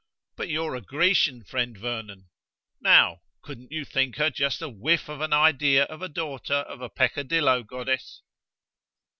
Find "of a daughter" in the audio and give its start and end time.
5.83-6.55